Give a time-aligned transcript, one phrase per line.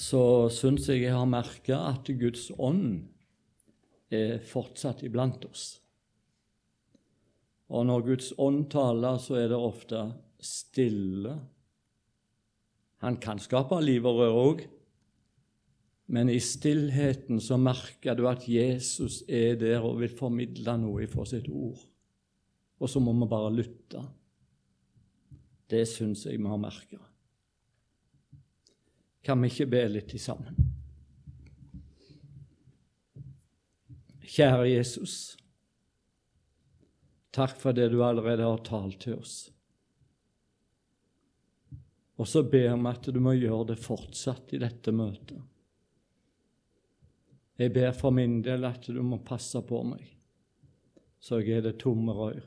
[0.00, 3.02] så syns jeg jeg har merka at Guds ånd
[4.10, 5.64] er fortsatt iblant oss.
[7.70, 10.02] Og når Guds ånd taler, så er det ofte
[10.42, 11.36] stille.
[13.04, 14.64] Han kan skape liv og røre òg,
[16.10, 21.28] men i stillheten så merker du at Jesus er der og vil formidle noe fra
[21.28, 21.84] sitt ord.
[22.80, 24.02] Og så må vi bare lytte.
[25.70, 26.98] Det syns jeg vi har merka.
[29.22, 30.56] Kan vi ikke be litt sammen?
[34.30, 35.14] Kjære Jesus.
[37.34, 39.50] Takk for det du allerede har talt til oss.
[42.20, 45.40] Og så ber vi at du må gjøre det fortsatt i dette møtet.
[47.60, 50.04] Jeg ber for min del at du må passe på meg,
[51.20, 52.40] så jeg er det tomme rør.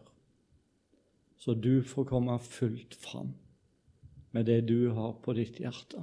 [1.37, 3.33] Så du får komme fullt fram
[4.33, 6.01] med det du har på ditt hjerte.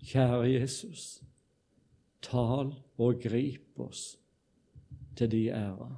[0.00, 1.20] Kjære Jesus,
[2.24, 4.16] tal og grip oss
[5.16, 5.90] til de ære.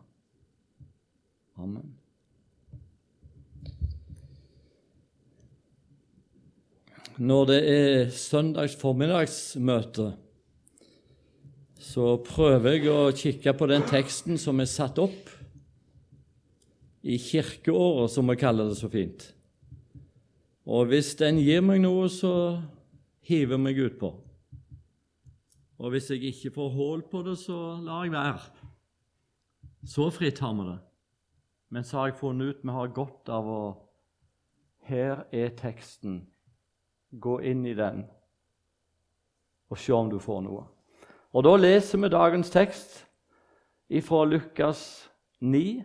[1.63, 1.95] Amen.
[7.19, 10.13] Når det er søndags formiddagsmøte,
[11.83, 15.31] så prøver jeg å kikke på den teksten som er satt opp
[17.03, 19.27] i kirkeåret, som vi kaller det så fint.
[20.67, 22.63] Og hvis den gir meg noe, så
[23.23, 24.13] hiver meg meg utpå.
[25.83, 28.41] Og hvis jeg ikke får hull på det, så lar jeg være.
[29.87, 30.79] Så fritt har vi det.
[31.73, 33.63] Men så har jeg funnet ut vi har godt av å
[34.83, 36.27] Her er teksten.
[37.15, 38.03] Gå inn i den
[39.71, 40.65] og se om du får noe.
[41.33, 43.07] Og Da leser vi dagens tekst
[43.89, 45.09] ifra Lukas
[45.41, 45.85] 9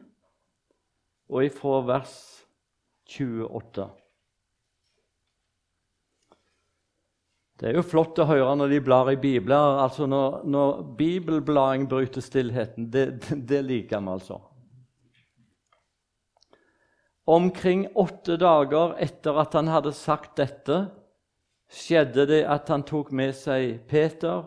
[1.30, 2.18] og ifra vers
[3.08, 3.88] 28.
[7.58, 9.80] Det er jo flott å høre når de blar i bibler.
[9.82, 12.92] altså Når, når bibelblading bryter stillheten.
[12.94, 13.06] Det,
[13.50, 14.38] det, liker vi altså.
[17.28, 20.86] Omkring åtte dager etter at han hadde sagt dette,
[21.68, 24.46] skjedde det at han tok med seg Peter,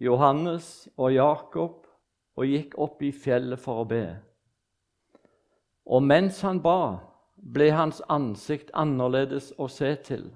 [0.00, 1.82] Johannes og Jakob
[2.38, 4.06] og gikk opp i fjellet for å be.
[5.84, 7.02] Og mens han ba,
[7.36, 10.30] ble hans ansikt annerledes å se til,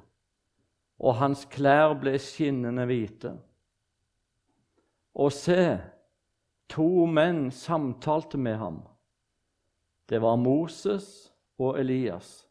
[0.99, 3.35] og hans klær ble skinnende hvite.
[5.17, 5.77] Og se,
[6.73, 8.81] to menn samtalte med ham.
[10.09, 12.47] Det var Moses og Elias.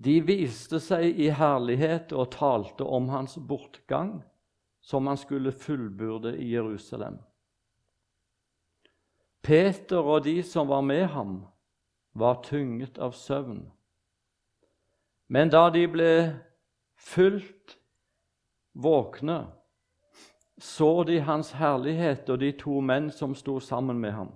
[0.00, 4.20] De viste seg i herlighet og talte om hans bortgang
[4.80, 7.18] som han skulle fullbyrde i Jerusalem.
[9.42, 11.44] Peter og de som var med ham,
[12.12, 13.62] var tynget av søvn.
[15.30, 16.12] Men da de ble
[16.98, 17.76] fullt
[18.74, 19.44] våkne,
[20.58, 24.32] så de hans herlighet og de to menn som sto sammen med ham.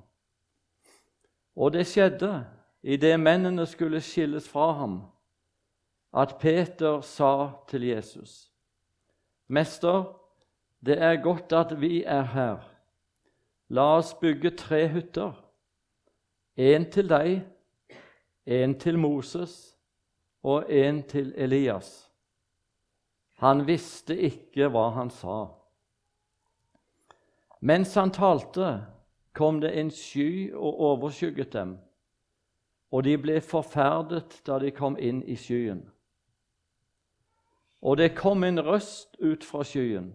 [1.57, 2.45] Og det skjedde,
[2.83, 5.01] idet mennene skulle skilles fra ham,
[6.15, 8.53] at Peter sa til Jesus.:
[9.49, 10.15] Mester,
[10.87, 12.63] det er godt at vi er her.
[13.69, 15.33] La oss bygge tre hytter.
[16.57, 17.43] En til deg,
[18.47, 19.74] en til Moses
[20.45, 22.11] og en til Elias.
[23.41, 25.39] Han visste ikke hva han sa.
[27.65, 28.85] Mens han talte,
[29.33, 31.79] kom det en sky og overskygget dem,
[32.93, 35.81] og de ble forferdet da de kom inn i skyen.
[37.83, 40.13] Og det kom en røst ut fra skyen.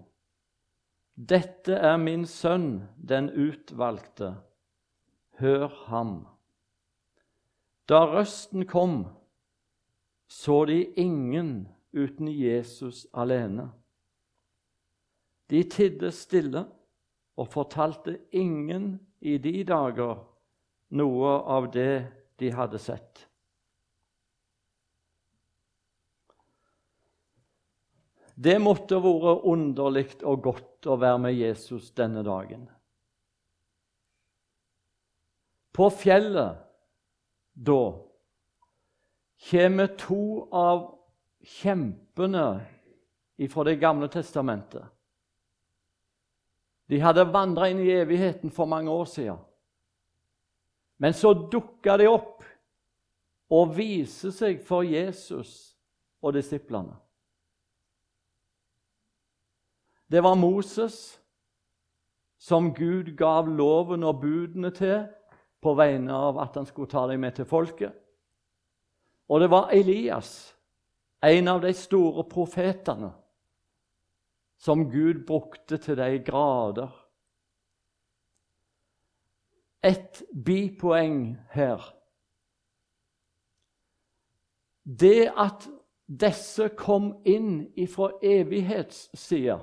[1.20, 4.38] Dette er min sønn, den utvalgte.
[5.42, 6.14] Hør ham.
[7.90, 9.04] Da røsten kom,
[10.30, 13.70] så de ingen uten Jesus alene.
[15.50, 16.62] De tidde stille
[17.40, 20.22] og fortalte ingen i de dager
[20.94, 21.94] noe av det
[22.38, 23.26] de hadde sett.
[28.40, 32.70] Det måtte vært underlig og godt å være med Jesus denne dagen.
[35.76, 36.62] På fjellet
[37.54, 37.82] da
[39.40, 41.00] kommer to av
[41.42, 42.66] kjempene
[43.50, 44.84] fra Det gamle testamentet.
[46.90, 49.38] De hadde vandra inn i evigheten for mange år siden.
[50.98, 52.44] Men så dukka de opp
[53.50, 55.78] og viser seg for Jesus
[56.20, 56.98] og disiplene.
[60.10, 61.20] Det var Moses
[62.42, 65.06] som Gud gav loven og budene til
[65.62, 67.94] på vegne av at han skulle ta dem med til folket.
[69.30, 70.56] Og det var Elias
[71.22, 73.12] en av de store profetene
[74.60, 76.92] som Gud brukte til de grader.
[79.84, 81.84] Et bipoeng her.
[84.84, 85.70] Det at
[86.10, 89.60] disse kom inn ifra evighetssida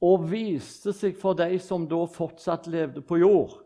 [0.00, 3.58] og viste seg for de som da fortsatt levde på jord,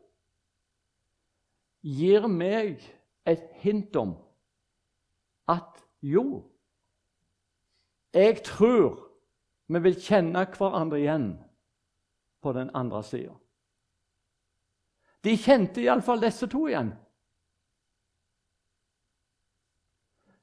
[1.85, 2.83] gir meg
[3.29, 4.17] et hint om
[5.49, 6.43] at jo,
[8.15, 9.01] jeg tror
[9.67, 11.31] vi vil kjenne hverandre igjen
[12.45, 13.33] på den andre sida.
[15.25, 16.93] De kjente iallfall disse to igjen.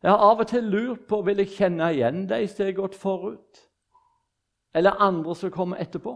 [0.01, 2.97] Jeg har av og til lurt på vil jeg kjenne igjen de som er gått
[2.97, 3.59] forut,
[4.73, 6.15] eller andre som kommer etterpå.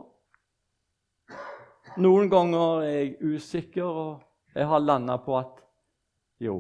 [2.02, 5.62] Noen ganger er jeg usikker, og jeg har landa på at
[6.42, 6.58] jo,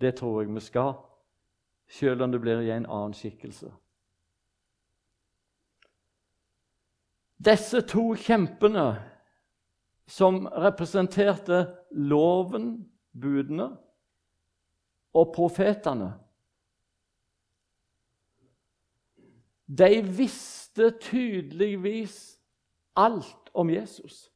[0.00, 0.94] det tror jeg vi skal,
[1.92, 3.68] selv om det blir i en annen skikkelse.
[7.42, 8.86] Disse to kjempene
[10.08, 12.74] som representerte loven,
[13.12, 13.72] budene,
[15.12, 16.14] og profetene
[19.72, 22.38] De visste tydeligvis
[22.96, 24.28] alt om Jesus.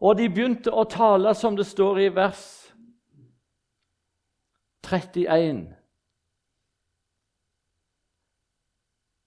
[0.00, 2.61] Og de begynte å tale, som det står i vers
[4.92, 5.74] 31.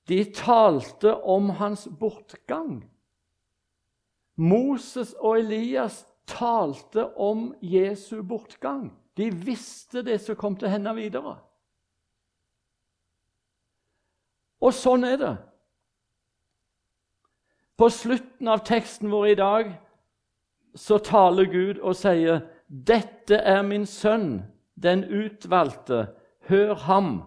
[0.07, 2.83] De talte om hans bortgang.
[4.35, 8.91] Moses og Elias talte om Jesu bortgang.
[9.17, 11.35] De visste det som kom til å hende videre.
[14.61, 15.35] Og sånn er det.
[17.75, 19.71] På slutten av teksten vår i dag
[20.75, 26.07] så taler Gud og sier, 'Dette er min sønn, den utvalgte.
[26.39, 27.23] Hør ham.'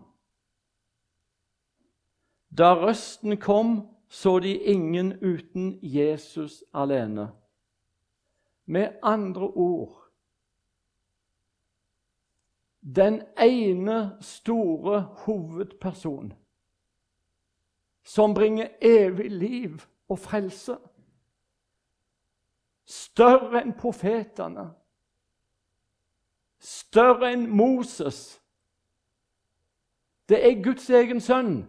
[2.59, 7.31] Da røsten kom, så de ingen uten Jesus alene.
[8.67, 9.95] Med andre ord
[12.97, 16.33] Den ene store hovedperson
[18.09, 20.79] som bringer evig liv og frelse.
[22.85, 24.71] Større enn profetene.
[26.59, 28.41] Større enn Moses.
[30.29, 31.63] Det er Guds egen sønn.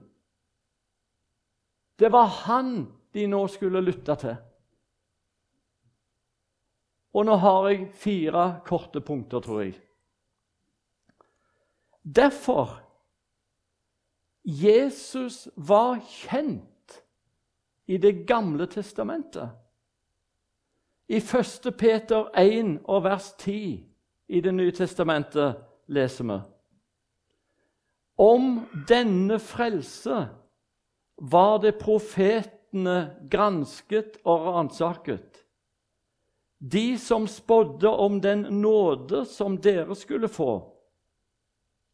[1.99, 4.35] Det var han de nå skulle lytte til.
[7.13, 9.79] Og nå har jeg fire korte punkter, tror jeg.
[12.03, 12.79] Derfor
[14.43, 17.03] Jesus var kjent
[17.89, 19.49] i Det gamle testamentet.
[21.07, 21.73] I 1.
[21.77, 23.88] Peter 1 og vers 10
[24.29, 25.57] i Det nye testamentet
[25.89, 26.39] leser vi
[28.19, 30.25] om denne frelse
[31.31, 32.97] var det profetene
[33.31, 35.39] gransket og ransaket.
[36.59, 40.51] De som spådde om den nåde som dere skulle få.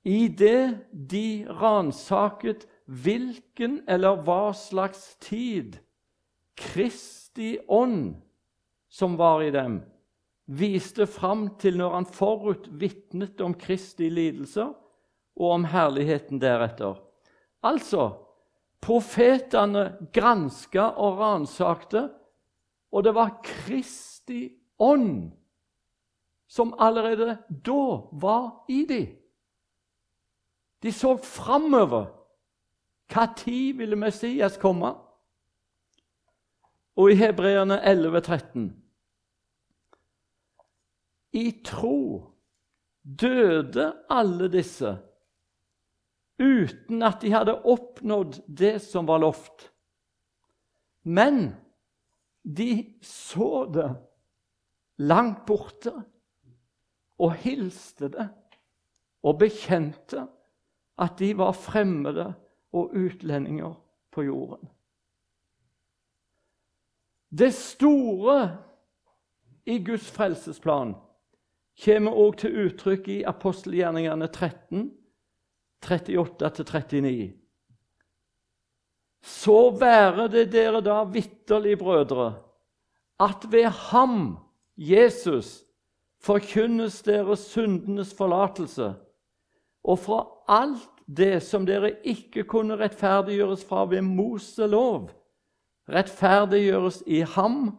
[0.01, 5.77] I det de ransaket hvilken eller hva slags tid
[6.57, 8.15] Kristi ånd
[8.89, 9.81] som var i dem,
[10.45, 14.73] viste fram til når han forut vitnet om Kristi lidelser
[15.35, 16.99] og om herligheten deretter.
[17.65, 18.11] Altså
[18.85, 22.03] Profetene granska og ransakte,
[22.93, 25.31] og det var Kristi ånd
[26.47, 29.07] som allerede da var i dem.
[30.83, 32.11] De så framover.
[33.37, 34.93] Tid ville Messias komme?
[36.95, 38.84] Og i Hebreerne 11, 13
[41.35, 42.31] I tro
[43.03, 44.95] døde alle disse
[46.39, 49.69] uten at de hadde oppnådd det som var lovt.
[51.03, 51.53] Men
[52.43, 53.89] de så det
[54.97, 55.93] langt borte
[57.19, 58.27] og hilste det
[59.25, 60.25] og bekjente
[61.01, 62.29] at de var fremmede
[62.75, 63.73] og utlendinger
[64.11, 64.69] på jorden.
[67.29, 68.37] Det store
[69.65, 70.93] i Guds frelsesplan
[71.83, 74.91] kommer også til uttrykk i apostelgjerningene 13,
[75.85, 77.33] 38-39.
[79.25, 82.35] Så være det dere da vitterlig, brødre,
[83.19, 84.37] at ved ham,
[84.77, 85.63] Jesus,
[86.21, 88.93] forkynnes deres syndenes forlatelse,
[89.83, 95.09] og fra alt det som dere ikke kunne rettferdiggjøres fra ved Moselov,
[95.89, 97.77] rettferdiggjøres i ham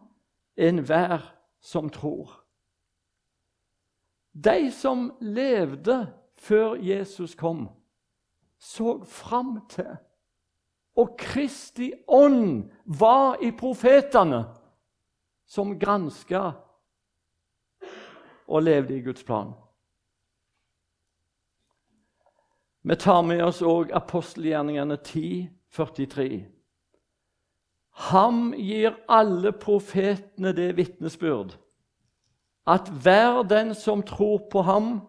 [0.57, 2.46] enhver som tror.
[4.43, 7.69] De som levde før Jesus kom,
[8.59, 9.95] så fram til.
[10.97, 14.43] Og Kristi ånd var i profetene,
[15.47, 16.51] som granska
[18.47, 19.53] og levde i Guds plan.
[22.81, 26.45] Vi tar med oss òg apostelgjerningene 10, 43.
[28.11, 31.57] Ham gir alle profetene det vitnesbyrd
[32.67, 35.01] at hver den som tror på ham,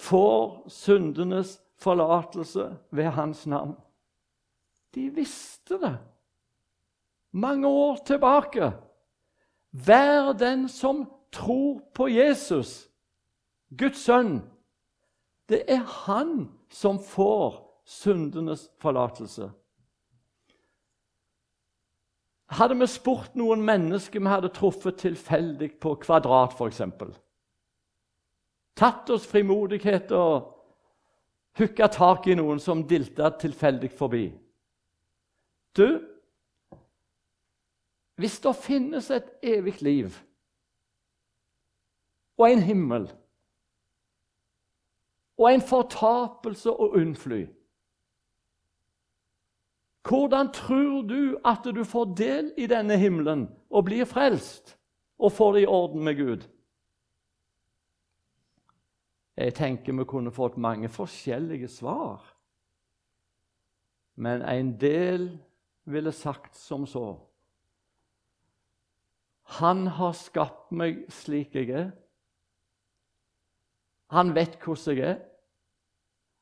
[0.00, 3.76] får syndenes forlatelse ved hans navn.
[4.94, 5.98] De visste det
[7.36, 8.72] mange år tilbake.
[9.70, 12.88] Hver den som tror på Jesus,
[13.78, 14.40] Guds sønn,
[15.48, 19.50] det er han som får syndenes forlatelse.
[22.46, 26.82] Hadde vi spurt noen mennesker vi hadde truffet tilfeldig på Kvadrat, f.eks.
[28.76, 30.52] Tatt oss frimodighet og
[31.58, 34.26] hooka tak i noen som dilta tilfeldig forbi.
[35.76, 35.88] Du,
[38.16, 40.14] hvis det finnes et evig liv
[42.36, 43.10] og en himmel
[45.36, 47.42] og en fortapelse og unnfly
[50.08, 54.76] hvordan tror du at du får del i denne himmelen og blir frelst
[55.18, 56.46] og får det i orden med Gud?
[59.36, 62.22] Jeg tenker vi kunne fått mange forskjellige svar.
[64.16, 65.28] Men en del
[65.84, 67.20] ville sagt som så
[69.60, 71.90] Han har skapt meg slik jeg er.
[74.10, 75.20] Han vet hvordan jeg er.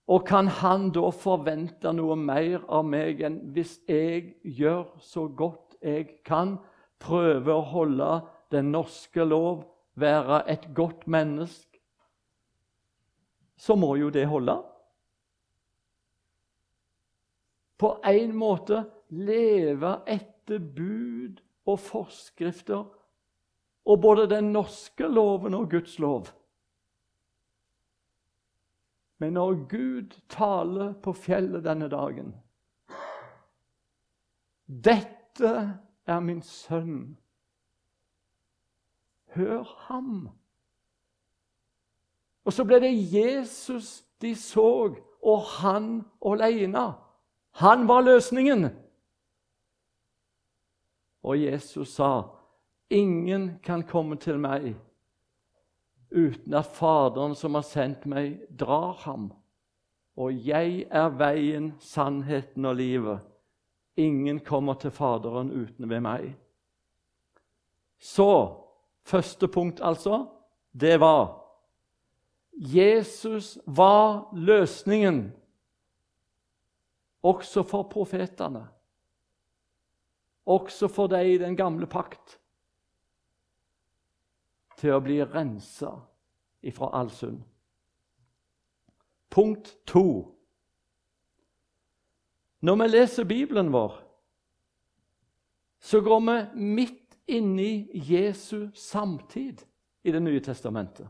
[0.09, 5.79] Og kan han da forvente noe mer av meg enn hvis jeg gjør så godt
[5.85, 6.59] jeg kan,
[7.01, 8.11] prøver å holde
[8.53, 11.79] den norske lov, være et godt menneske,
[13.57, 14.57] så må jo det holde.
[17.79, 18.83] På en måte
[19.15, 22.85] leve etter bud og forskrifter
[23.85, 26.31] og både den norske loven og Guds lov.
[29.19, 32.35] Men når Gud taler på fjellet denne dagen
[34.67, 35.51] Dette
[36.07, 37.17] er min sønn.
[39.35, 40.29] Hør ham.
[42.45, 46.85] Og så ble det Jesus de så, og han alene.
[47.61, 48.69] Han var løsningen.
[51.23, 52.23] Og Jesus sa,
[52.91, 54.75] 'Ingen kan komme til meg'
[56.15, 59.33] uten at Faderen som har sendt meg, drar ham.
[60.17, 63.25] Og jeg er veien, sannheten og livet.
[63.99, 66.35] Ingen kommer til Faderen uten ved meg.
[67.99, 68.61] Så
[69.05, 70.27] Første punkt, altså,
[70.73, 71.45] det var
[72.57, 75.33] Jesus var løsningen
[77.23, 78.63] også for profetene.
[80.47, 82.39] Også for deg i den gamle pakt
[84.85, 85.95] til å bli rensa
[86.61, 87.41] ifra all synd.
[89.33, 90.29] Punkt to.
[92.61, 93.97] Når vi leser Bibelen vår,
[95.81, 99.65] så går vi midt inni Jesu samtid
[100.05, 101.09] i Det nye testamentet.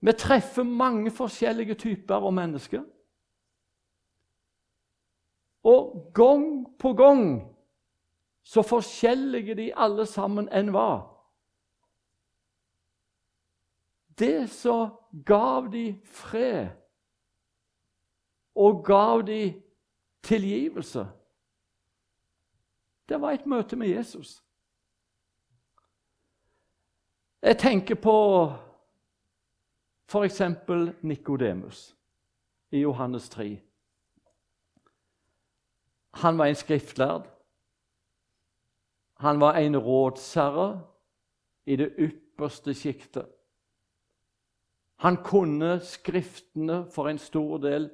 [0.00, 2.84] Vi treffer mange forskjellige typer av mennesker.
[5.64, 7.49] Og gang på gang
[8.42, 11.06] så forskjellige de alle sammen enn var.
[14.18, 14.90] Det som
[15.26, 16.68] gav de fred
[18.54, 19.62] og gav de
[20.22, 21.06] tilgivelse,
[23.08, 24.42] det var et møte med Jesus.
[27.42, 28.16] Jeg tenker på
[30.10, 30.42] f.eks.
[31.02, 31.96] Nikodemus
[32.70, 33.60] i Johannes 3.
[36.14, 37.39] Han var en skriftlærd.
[39.20, 40.80] Han var en rådsherre
[41.64, 43.28] i det ypperste sjiktet.
[45.00, 47.90] Han kunne Skriftene for en stor del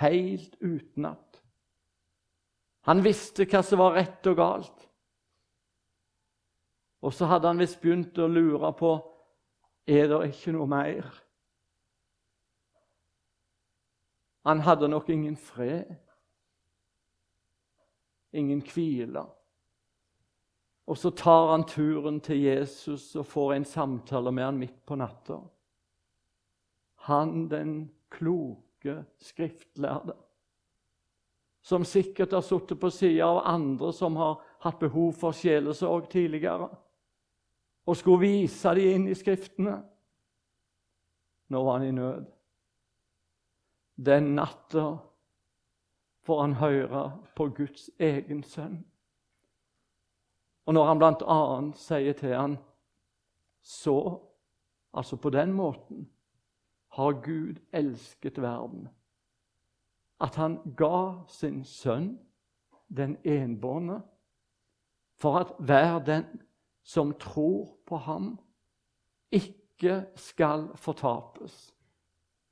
[0.00, 1.42] helt utenat.
[2.88, 4.88] Han visste hva som var rett og galt.
[7.04, 8.96] Og så hadde han visst begynt å lure på
[9.84, 11.12] er det ikke noe mer.
[14.48, 15.96] Han hadde nok ingen fred,
[18.32, 19.24] ingen hvile.
[20.86, 24.98] Og så tar han turen til Jesus og får en samtale med han midt på
[25.00, 25.38] natta.
[27.08, 30.14] Han den kloke skriftlærde,
[31.62, 36.68] som sikkert har sittet på sida av andre som har hatt behov for sjelesorg tidligere,
[37.84, 39.78] og skulle vise dem inn i Skriftene.
[41.52, 42.24] Nå var han i nød.
[43.96, 44.96] Den natta
[46.24, 47.04] får han høre
[47.36, 48.80] på Guds egen sønn.
[50.66, 51.38] Og når han bl.a.
[51.76, 52.56] sier til han,
[53.64, 54.20] så,
[54.94, 56.08] altså på den måten,
[56.94, 58.88] har Gud elsket verden,
[60.20, 62.18] at han ga sin sønn,
[62.88, 64.02] den enbårne,
[65.18, 66.24] for at hver den
[66.82, 68.38] som tror på ham,
[69.30, 71.74] ikke skal fortapes,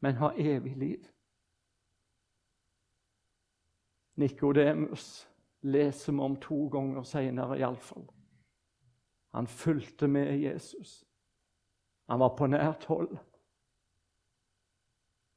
[0.01, 1.05] men ha evig liv.
[4.15, 5.29] Nikodemus
[5.63, 8.05] leser vi om to ganger seinere iallfall.
[9.33, 11.05] Han fulgte med Jesus.
[12.07, 13.17] Han var på nært hold.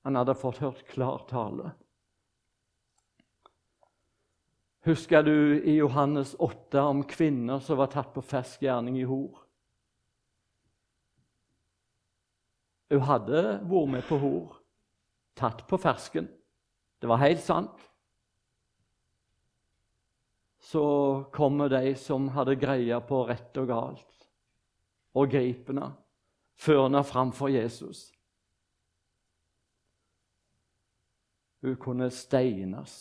[0.03, 1.71] Han hadde fått hørt klar tale.
[4.85, 9.39] Husker du i Johannes 8 om kvinner som var tatt på fersk gjerning i hor?
[12.93, 14.59] Hun hadde vært med på hor,
[15.33, 16.27] tatt på fersken.
[17.01, 17.87] Det var helt sant.
[20.65, 20.85] Så
[21.33, 24.29] kommer de som hadde greia på rett og galt,
[25.13, 25.91] og griper henne,
[26.57, 28.07] fører henne framfor Jesus.
[31.61, 32.95] Hun kunne steines.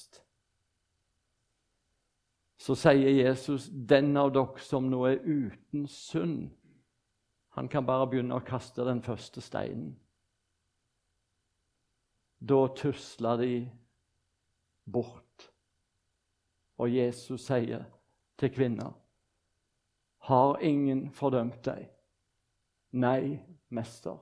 [2.56, 6.52] Så sier Jesus, 'Den av dere som nå er uten synd'
[7.54, 9.92] Han kan bare begynne å kaste den første steinen.
[12.42, 13.50] Da tusler de
[14.90, 15.23] bort,
[16.78, 17.84] og Jesus sier
[18.38, 18.92] til kvinna,
[20.18, 21.90] 'Har ingen fordømt deg?'
[22.92, 24.18] 'Nei, mester.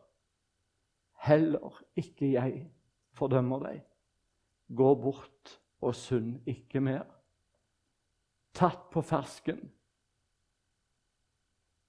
[1.13, 2.71] Heller ikke jeg
[3.13, 3.83] fordømmer deg.'
[4.77, 7.23] 'Gå bort og synd ikke mer.'
[8.53, 9.73] Tatt på fersken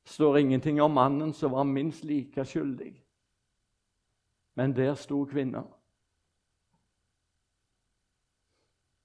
[0.05, 3.03] står ingenting om mannen som var minst like skyldig.
[4.55, 5.63] Men der sto kvinna.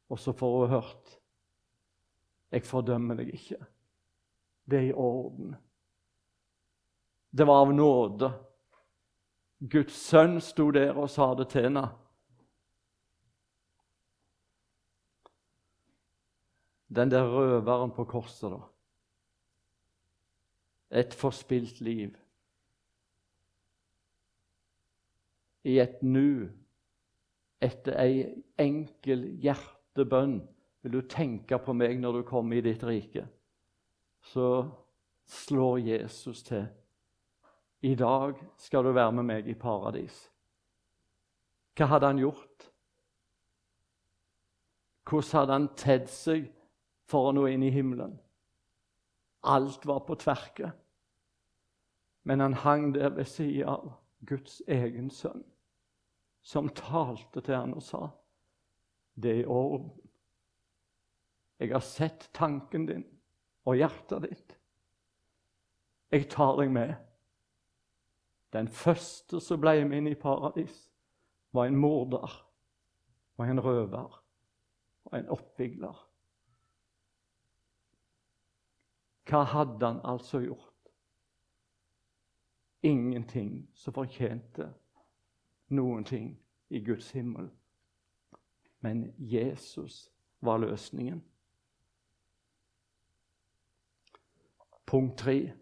[0.08, 1.18] Og så får hun hørt
[2.52, 3.58] Jeg fordømmer deg ikke.
[4.68, 5.56] Det er i orden.
[7.30, 8.30] Det var av nåde.
[9.58, 11.84] Guds sønn sto der og sa det til henne.
[16.88, 18.62] Den der røveren på korset, da
[20.90, 22.16] et forspilt liv.
[25.64, 26.48] I et nu,
[27.60, 28.22] etter ei
[28.62, 30.40] enkel hjertebønn,
[30.88, 33.26] vil du tenke på meg når du kommer i ditt rike.
[34.24, 34.64] Så
[35.28, 36.64] slår Jesus til.
[37.84, 40.16] I dag skal du være med meg i paradis.
[41.76, 42.64] Hva hadde han gjort?
[45.04, 46.48] Hvordan hadde han tedd seg
[47.08, 48.16] for å nå inn i himmelen?
[49.44, 50.72] Alt var på tverke.
[52.24, 53.92] Men han hang der ved sida av
[54.26, 55.44] Guds egen sønn,
[56.42, 58.08] som talte til han og sa,
[59.14, 60.07] 'Det er i orden.
[61.58, 63.04] Jeg har sett tanken din
[63.66, 64.56] og hjertet ditt.
[66.12, 66.94] Jeg tar deg med.'
[68.52, 70.86] Den første som ble med inn i paradis,
[71.52, 72.32] var en morder
[73.36, 74.24] og en røver
[75.04, 75.98] og en oppvigler.
[79.28, 80.92] Hva hadde han altså gjort?
[82.82, 84.70] Ingenting som fortjente
[85.68, 86.30] noen ting
[86.70, 87.50] i Guds himmel.
[88.80, 90.08] Men Jesus
[90.40, 91.20] var løsningen.
[94.88, 95.52] Punkt tre.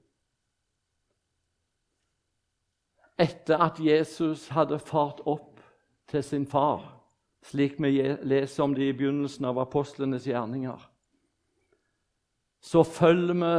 [3.19, 5.59] Etter at Jesus hadde fart opp
[6.07, 6.85] til sin far,
[7.43, 10.79] slik vi leser om det i begynnelsen av apostlenes gjerninger,
[12.61, 13.53] så følger vi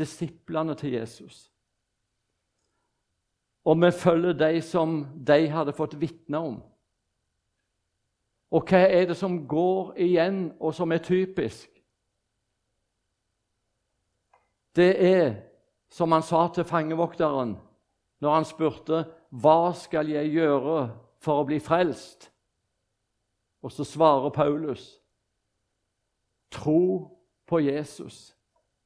[0.00, 1.50] disiplene til Jesus.
[3.64, 6.60] Og vi følger de som de hadde fått vitne om.
[8.50, 11.79] Og hva er det som går igjen, og som er typisk?
[14.76, 15.34] Det er,
[15.90, 17.56] som han sa til fangevokteren
[18.20, 22.30] når han spurte, 'Hva skal jeg gjøre for å bli frelst?'
[23.62, 25.00] Og så svarer Paulus,
[26.50, 27.08] 'Tro
[27.46, 28.36] på Jesus,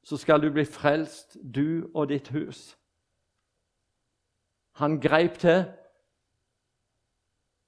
[0.03, 2.77] så skal du bli frelst, du og ditt hus.
[4.71, 5.65] Han greip til.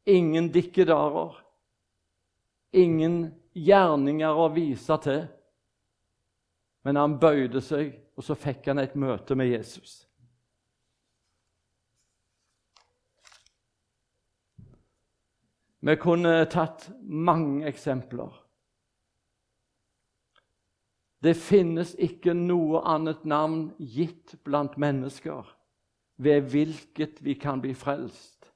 [0.06, 1.45] Ingen dikkedarer,
[2.73, 5.25] ingen gjerninger å vise til.
[6.88, 10.06] Men han bøyde seg, og så fikk han et møte med Jesus.
[15.84, 18.32] Vi kunne tatt mange eksempler.
[21.19, 25.43] Det finnes ikke noe annet navn gitt blant mennesker
[26.23, 28.47] ved hvilket vi kan bli frelst,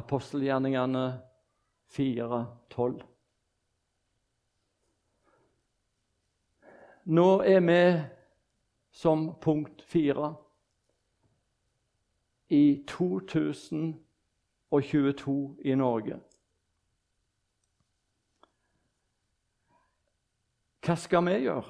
[0.00, 1.06] apostelgjerningene
[1.92, 3.09] 4.12.
[7.10, 8.02] Nå er vi
[8.90, 10.34] som punkt fire
[12.48, 16.20] i 2022 i Norge.
[20.86, 21.64] Hva skal vi gjøre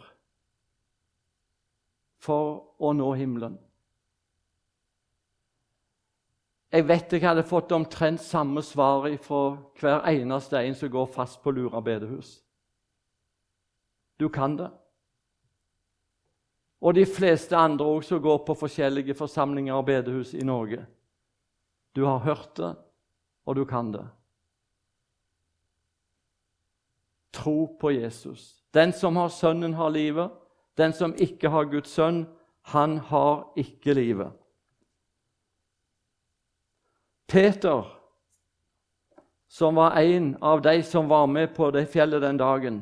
[2.20, 3.56] for å nå himmelen?
[6.70, 11.42] Jeg vet jeg hadde fått omtrent samme svar fra hver eneste en som går fast
[11.42, 12.44] på Lura bedehus.
[14.20, 14.70] Du kan det.
[16.80, 20.86] Og de fleste andre òg som går på forskjellige forsamlinger og bedehus i Norge.
[21.96, 22.74] Du har hørt det,
[23.46, 24.06] og du kan det.
[27.32, 28.64] Tro på Jesus.
[28.74, 30.30] Den som har Sønnen, har livet.
[30.76, 32.24] Den som ikke har Guds sønn,
[32.62, 34.32] han har ikke livet.
[37.28, 37.84] Peter,
[39.48, 42.80] som var en av de som var med på det fjellet den dagen,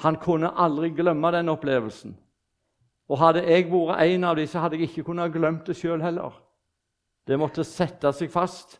[0.00, 2.16] han kunne aldri glemme den opplevelsen.
[3.10, 6.02] Og hadde jeg vært en av dem, så hadde jeg ikke kunnet glemt det sjøl
[6.02, 6.36] heller.
[7.26, 8.78] Det måtte sette seg fast.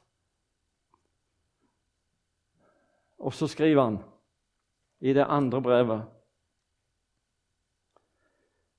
[3.21, 3.99] Og så skriver han
[5.03, 6.07] i det andre brevet.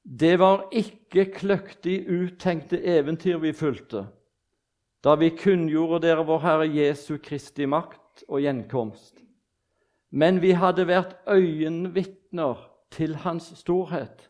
[0.02, 4.08] Det var ikke kløktig uttenkte eventyr vi fulgte
[5.02, 9.16] da vi kunngjorde dere vår Herre Jesu Kristi makt og gjenkomst.
[10.14, 12.60] Men vi hadde vært øyenvitner
[12.94, 14.28] til Hans storhet.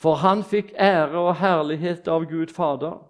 [0.00, 3.00] For han fikk ære og herlighet av Gud Fader,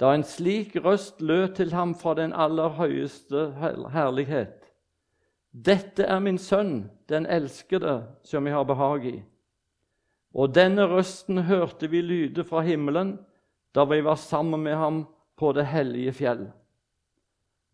[0.00, 3.50] da en slik røst lød til ham fra den aller høyeste
[3.94, 4.56] herlighet.
[5.52, 9.18] Dette er min sønn, den elskede, som jeg har behag i.
[10.34, 13.18] Og denne røsten hørte vi lyde fra himmelen
[13.74, 15.04] da vi var sammen med ham
[15.38, 16.48] på det hellige fjell.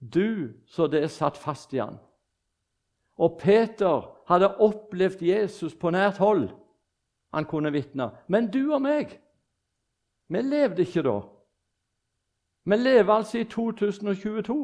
[0.01, 1.97] Du så det satt fast i han.
[3.17, 6.51] Og Peter hadde opplevd Jesus på nært hold.
[7.37, 8.09] Han kunne vitne.
[8.33, 9.11] Men du og meg,
[10.33, 11.19] vi levde ikke da.
[12.65, 14.57] Vi lever altså i 2022.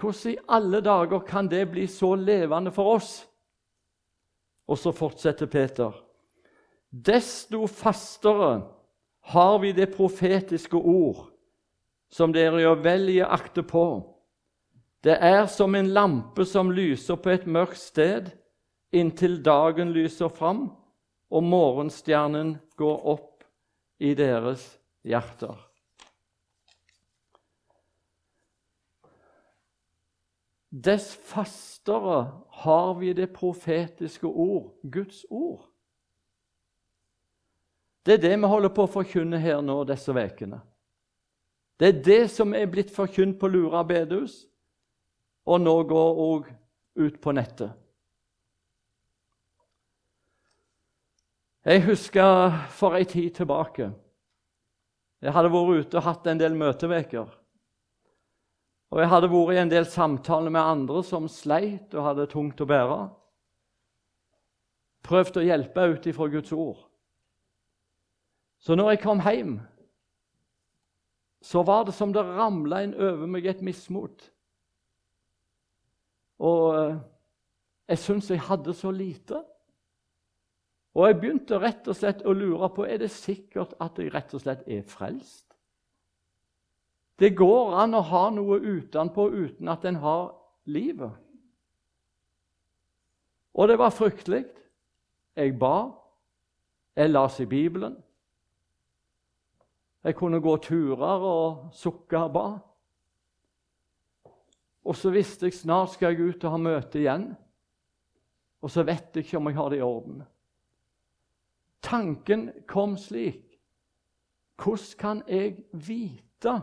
[0.00, 3.12] Hvordan i alle dager kan det bli så levende for oss?
[4.66, 5.92] Og så fortsetter Peter.
[6.90, 8.62] Desto fastere
[9.20, 11.28] har vi det profetiske ord,
[12.10, 13.86] som dere gjør vel i å akte på.
[15.04, 18.32] Det er som en lampe som lyser på et mørkt sted,
[18.92, 20.66] inntil dagen lyser fram
[21.32, 23.44] og morgenstjernen går opp
[24.02, 24.66] i deres
[25.06, 25.56] hjerter.
[30.72, 35.68] dess fastere har vi det profetiske ord, Guds ord.
[38.06, 40.62] Det er det vi holder på å forkynne her nå disse ukene.
[41.78, 44.46] Det er det som er blitt forkynt på Lura bedehus,
[45.44, 46.50] og nå går òg
[47.02, 47.76] ut på nettet.
[51.62, 53.92] Jeg husker for ei tid tilbake
[55.22, 57.28] Jeg hadde vært ute og hatt en del møteveker.
[58.90, 62.60] Og jeg hadde vært i en del samtaler med andre som sleit og hadde tungt
[62.60, 62.96] å bære.
[65.06, 66.82] Prøvd å hjelpe ut ifra Guds ord.
[68.58, 69.54] Så når jeg kom hjem,
[71.42, 74.26] så var det som det ramla inn over meg et mismot.
[76.42, 77.00] Og eh,
[77.94, 79.44] jeg syntes jeg hadde så lite.
[80.92, 84.34] Og jeg begynte rett og slett å lure på er det sikkert at jeg rett
[84.36, 85.46] og slett er frelst.
[87.16, 90.32] Det går an å ha noe utenpå uten at en har
[90.68, 91.12] livet.
[93.54, 94.44] Og det var fryktelig.
[95.36, 95.92] Jeg ba.
[96.96, 97.96] Jeg las i Bibelen.
[100.04, 102.46] Jeg kunne gå turer og sukke og ba.
[104.82, 107.28] Og så visste jeg snart skal jeg ut og ha møte igjen.
[108.62, 110.24] Og så vet jeg ikke om jeg har det i orden.
[111.82, 113.48] Tanken kom slik
[114.62, 116.60] Hvordan kan jeg vite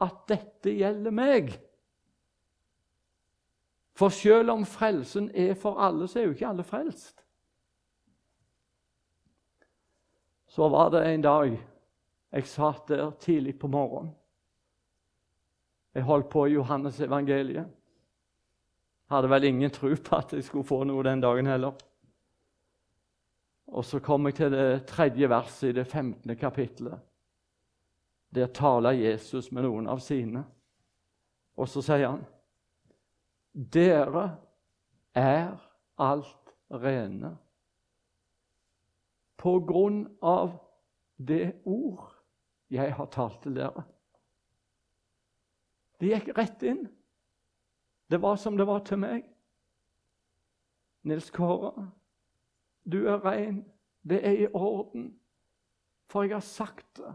[0.00, 1.50] at dette gjelder meg.
[3.98, 7.24] For selv om frelsen er for alle, så er jo ikke alle frelst.
[10.48, 11.56] Så var det en dag
[12.32, 14.14] jeg satt der tidlig på morgenen.
[15.94, 17.66] Jeg holdt på i Johannes evangeliet.
[19.10, 21.74] Hadde vel ingen tro på at jeg skulle få noe den dagen heller.
[23.68, 26.36] Og så kommer jeg til det tredje verset i det 15.
[26.36, 27.00] kapittelet.
[28.34, 30.44] Der taler Jesus med noen av sine,
[31.56, 32.24] og så sier han
[33.52, 34.24] Dere
[35.16, 35.56] er
[35.98, 37.32] alt rene
[39.38, 40.58] på grunn av
[41.16, 42.14] det ord
[42.70, 43.82] 'Jeg har talt til dere'.
[46.00, 46.88] Det gikk rett inn.
[48.10, 49.24] Det var som det var til meg.
[51.02, 51.90] Nils Kåre,
[52.92, 53.64] du er ren.
[54.08, 55.18] Det er i orden.
[56.08, 57.14] For jeg har sagt det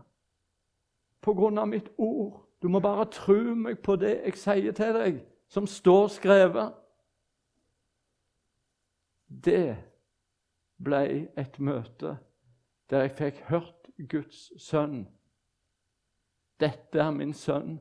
[1.23, 2.43] på grunn av mitt ord.
[2.61, 6.75] Du må bare tro meg på det jeg sier til deg, som står skrevet.
[9.27, 9.75] Det
[10.83, 11.01] ble
[11.39, 12.17] et møte
[12.91, 15.05] der jeg fikk hørt Guds sønn.
[16.59, 17.79] Dette er min sønn,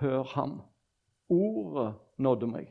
[0.00, 0.60] hør ham.
[1.28, 2.70] Ordet nådde meg.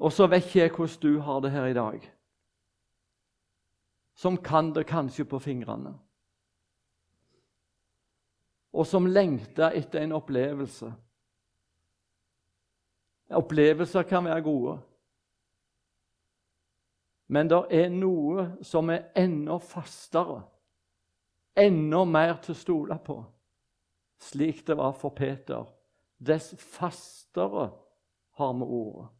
[0.00, 2.04] Og så vet ikke jeg hvordan du har det her i dag,
[4.16, 5.92] som kan det kanskje på fingrene,
[8.72, 10.92] og som lengter etter en opplevelse.
[13.30, 14.78] Opplevelser kan være gode,
[17.28, 20.40] men det er noe som er enda fastere,
[21.54, 23.20] enda mer til å stole på,
[24.18, 25.68] slik det var for Peter.
[26.18, 27.70] Dess fastere
[28.40, 29.19] har vi ordet.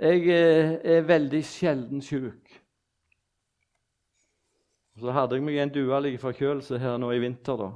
[0.00, 2.54] Jeg eh, er veldig sjelden syk.
[4.96, 7.60] Så hadde jeg meg en dualig forkjølelse her nå i vinter.
[7.60, 7.68] da.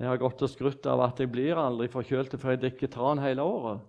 [0.00, 3.22] Jeg har gått og skrytt av at jeg blir aldri forkjølt, for jeg drikker tran
[3.24, 3.80] hele året.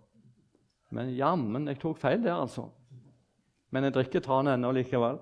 [0.96, 2.70] Men jammen, jeg tok feil der, altså.
[3.74, 5.20] Men jeg drikker tran ennå likevel.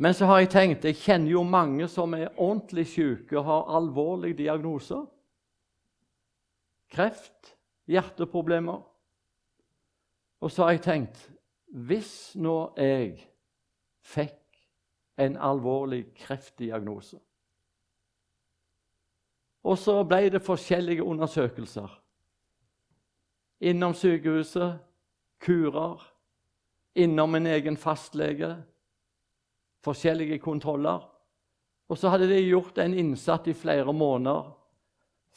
[0.00, 3.74] Men så har jeg tenkt Jeg kjenner jo mange som er ordentlig syke og har
[3.78, 5.04] alvorlige diagnoser.
[6.90, 7.54] Kreft,
[7.86, 8.89] hjerteproblemer.
[10.40, 11.24] Og så har jeg tenkt
[11.70, 13.18] Hvis nå jeg
[14.00, 14.38] fikk
[15.20, 17.20] en alvorlig kreftdiagnose
[19.68, 21.90] Og så ble det forskjellige undersøkelser.
[23.60, 24.78] Innom sykehuset,
[25.44, 26.00] kurer,
[26.96, 28.54] innom en egen fastlege,
[29.84, 31.04] forskjellige kontroller.
[31.92, 34.48] Og så hadde de gjort en innsats i flere måneder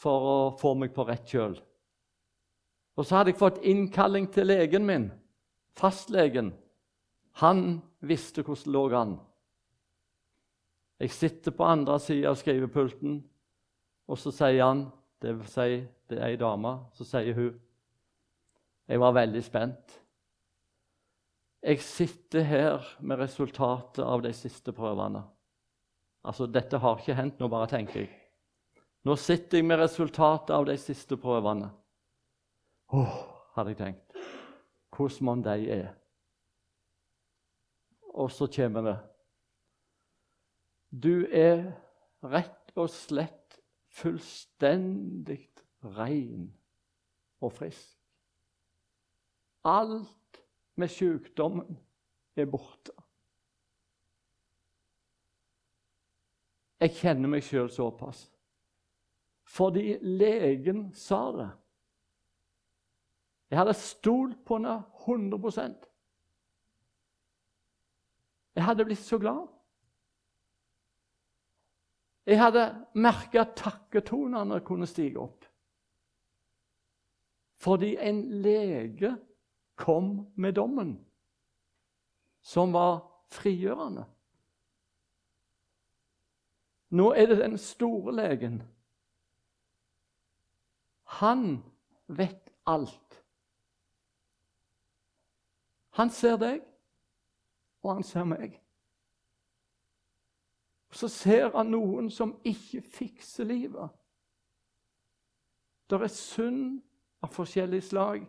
[0.00, 1.58] for å få meg på rett kjøl.
[2.94, 5.08] Og så hadde jeg fått innkalling til legen min,
[5.74, 6.52] fastlegen.
[7.42, 9.16] Han visste hvordan det lå an.
[11.02, 13.18] Jeg sitter på andre sida av skrivepulten,
[14.06, 14.86] og så sier han
[15.24, 15.68] Det vil si,
[16.10, 16.74] det er ei dame.
[16.92, 17.60] Så sier hun
[18.88, 20.00] Jeg var veldig spent.
[21.64, 25.22] Jeg sitter her med resultatet av de siste prøvene.
[26.24, 28.10] Altså, dette har ikke hendt nå, bare tenker jeg.
[29.04, 31.70] Nå sitter jeg med resultatet av de siste prøvene.
[32.94, 33.14] Åh,
[33.54, 34.12] hadde jeg tenkt.
[34.94, 35.88] Hvordan mon de er.
[38.14, 38.98] Og så kommer det.
[41.02, 41.72] Du er
[42.22, 43.58] rett og slett
[43.94, 45.40] fullstendig
[45.96, 46.52] ren
[47.42, 47.98] og frisk.
[49.64, 50.38] Alt
[50.78, 51.78] med sykdommen
[52.36, 52.94] er borte.
[56.78, 58.26] Jeg kjenner meg sjøl såpass.
[59.50, 61.50] Fordi legen sa det.
[63.50, 65.90] Jeg hadde stolt på henne 100%
[68.54, 69.46] Jeg hadde blitt så glad.
[72.26, 72.62] Jeg hadde
[72.94, 75.44] merka takketonene kunne stige opp.
[77.58, 79.16] Fordi en lege
[79.76, 80.94] kom med dommen,
[82.42, 83.02] som var
[83.34, 84.04] frigjørende.
[86.94, 88.62] Nå er det den store legen.
[91.18, 91.64] Han
[92.06, 93.23] vet alt.
[95.94, 96.60] Han ser deg,
[97.82, 98.60] og han ser meg.
[100.88, 103.90] Og Så ser han noen som ikke fikser livet.
[105.90, 106.80] Det er synd
[107.22, 108.24] av forskjellig slag.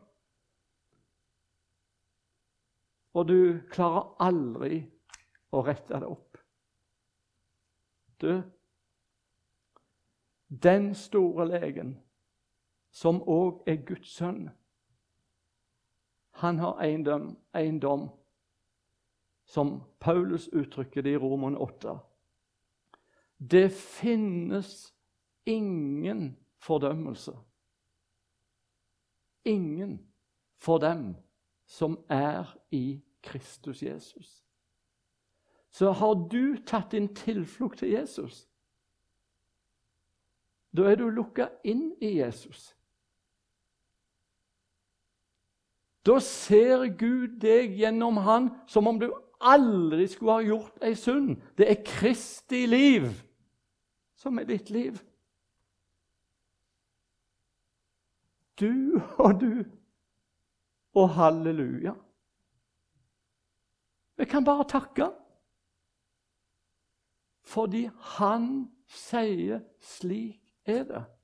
[3.16, 3.40] Og du
[3.72, 4.82] klarer aldri
[5.56, 6.38] å rette det opp.
[8.22, 8.42] Du,
[10.48, 11.96] den store legen,
[12.92, 14.50] som òg er Guds sønn,
[16.36, 18.10] han har eiendom, eiendom
[19.46, 22.00] som Paulus uttrykker det i Roman 8.
[23.38, 24.94] Det finnes
[25.46, 27.38] ingen fordømmelse.
[29.46, 30.00] Ingen
[30.58, 31.16] for dem
[31.66, 34.44] som er i Kristus Jesus.
[35.72, 38.48] Så har du tatt din tilflukt til Jesus,
[40.76, 42.74] da er du lukka inn i Jesus.
[46.06, 49.10] Da ser Gud deg gjennom Han som om du
[49.42, 51.40] aldri skulle ha gjort ei synd.
[51.58, 53.10] Det er Kristi liv
[54.16, 54.98] som er ditt liv.
[58.60, 59.66] Du og du
[60.96, 61.94] og halleluja.
[64.16, 65.10] Vi kan bare takke.
[67.46, 71.15] Fordi han sier 'slik er det'.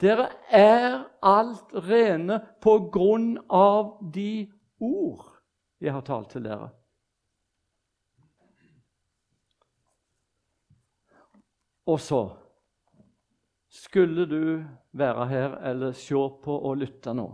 [0.00, 4.48] Dere er alt rene på grunn av de
[4.80, 5.26] ord
[5.80, 6.70] jeg har talt til dere.
[11.90, 12.20] Og så
[13.70, 14.64] skulle du
[14.96, 17.26] være her eller se på og lytte nå,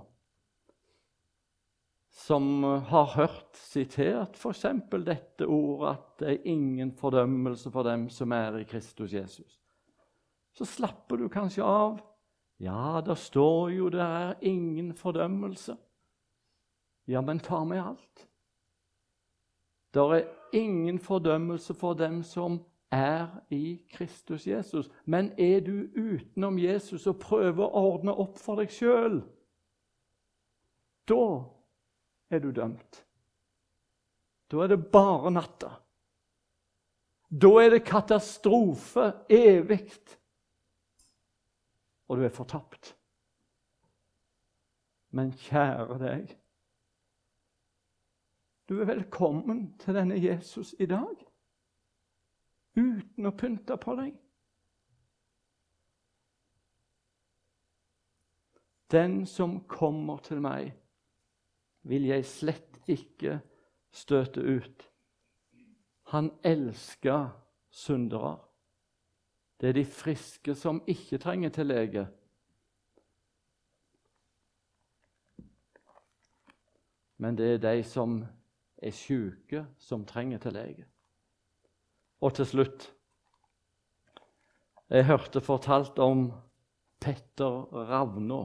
[2.16, 4.64] som har hørt sitert f.eks.
[5.06, 9.58] dette ordet at det er ingen fordømmelse for dem som er i Kristus Jesus,
[10.56, 12.00] så slapper du kanskje av.
[12.58, 15.76] Ja, det står jo det er ingen fordømmelse.
[17.06, 18.28] Ja, men ta med alt.
[19.94, 24.90] Det er ingen fordømmelse for dem som er i Kristus Jesus.
[25.04, 29.20] Men er du utenom Jesus og prøver å ordne opp for deg sjøl,
[31.06, 31.24] da
[32.30, 33.02] er du dømt.
[34.50, 35.70] Da er det bare natta.
[37.30, 39.90] Da er det katastrofe evig.
[42.08, 42.96] Og du er fortapt.
[45.10, 46.36] Men kjære deg
[48.68, 51.14] Du er velkommen til denne Jesus i dag
[52.76, 54.16] uten å pynte på deg.
[58.92, 60.74] Den som kommer til meg,
[61.86, 63.40] vil jeg slett ikke
[63.90, 64.84] støte ut.
[66.12, 67.30] Han elsker
[67.70, 68.36] syndere.
[69.60, 72.06] Det er de friske som ikke trenger til lege.
[77.16, 78.18] Men det er de som
[78.76, 80.84] er syke, som trenger til lege.
[82.20, 82.92] Og til slutt
[84.90, 86.28] Jeg hørte fortalt om
[87.00, 88.44] Petter Ravnå,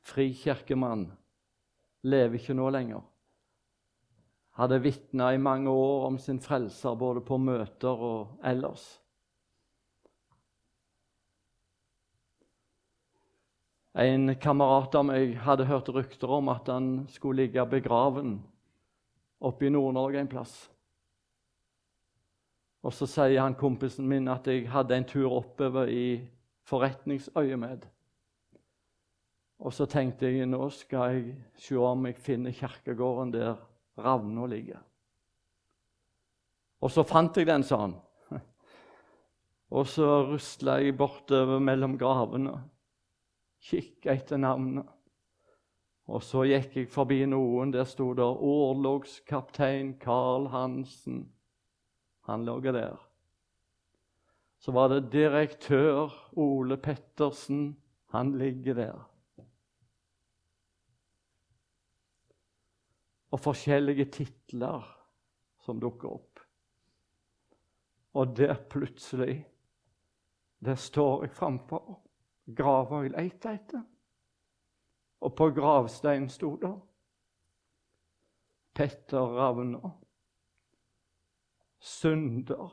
[0.00, 1.10] frikirkemann.
[2.02, 3.02] Lever ikke nå lenger.
[4.56, 9.02] Hadde vitna i mange år om sin frelser, både på møter og ellers.
[13.96, 18.34] En kamerat av meg hadde hørt rykter om at han skulle ligge begraven
[19.40, 20.54] oppe i Nord-Norge en plass.
[22.84, 26.20] Og så sier han kompisen min at jeg hadde en tur oppover i
[26.68, 27.88] forretningsøyemed.
[29.64, 31.32] Og så tenkte jeg nå skal jeg
[31.64, 33.56] se om jeg finner kirkegården der
[33.96, 34.82] Ravna ligger.
[36.84, 37.94] Og så fant jeg den, sa han.
[39.72, 42.58] Og så rusla jeg bortover mellom gravene,
[43.62, 44.86] kikka etter navnet.
[46.06, 47.72] Og så gikk jeg forbi noen.
[47.74, 51.26] Der sto det 'Orlogskaptein Carl Hansen'.
[52.26, 52.96] Han lå der.
[54.58, 57.76] Så var det direktør Ole Pettersen.
[58.10, 59.10] Han ligger der.
[63.30, 64.82] Og forskjellige titler
[65.58, 66.40] som dukker opp.
[68.14, 69.46] Og der plutselig
[70.64, 72.05] Der står jeg framfor
[72.46, 73.84] grava jeg leita etter.
[75.26, 76.74] Og på gravsteinen sto det
[78.76, 79.94] Petter Ravner
[81.80, 82.72] synder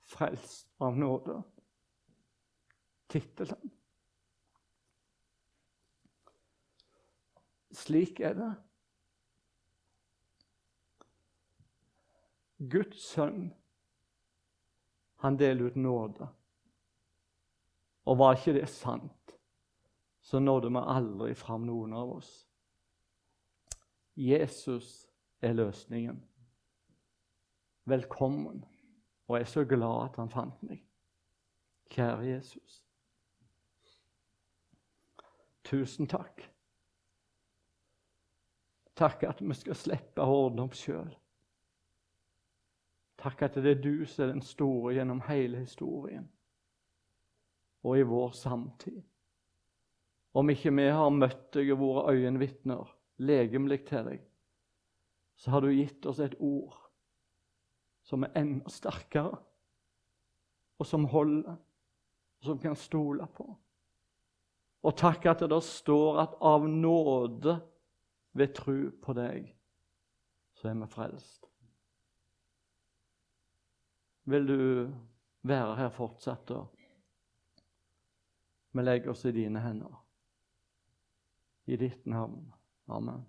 [0.00, 1.42] frelst av nåde.
[3.06, 3.70] Tittelen.
[7.70, 8.50] Slik er det.
[12.70, 13.52] Guds sønn,
[15.22, 16.28] han deler ut nåde.
[18.10, 19.36] Og var ikke det sant,
[20.20, 22.32] så nådde vi aldri fram noen av oss.
[24.18, 24.90] Jesus
[25.40, 26.18] er løsningen
[27.90, 28.64] velkommen.
[29.28, 30.82] Og jeg er så glad at han fant meg.
[31.90, 32.84] Kjære Jesus.
[35.64, 36.42] Tusen takk.
[38.96, 41.12] Takk at vi skal slippe å ordne opp sjøl.
[43.20, 46.28] Takk at det er du som er den store gjennom hele historien
[47.82, 49.00] og i vår samtid.
[50.32, 54.20] Om ikke vi har møtt deg og vært øyenvitner legemlig til deg,
[55.40, 56.76] så har du gitt oss et ord
[58.06, 59.38] som er enda sterkere,
[60.80, 61.58] og som holder,
[62.40, 63.46] og som kan stole på.
[64.80, 67.58] Og takk at det står at av nåde
[68.32, 69.50] ved tru på deg,
[70.56, 71.46] så er vi frelst.
[74.30, 74.60] Vil du
[75.46, 76.64] være her fortsatt, da?
[78.70, 79.96] Vi legger oss i dine hender.
[81.64, 82.52] I ditt navn.
[82.86, 83.24] Amen.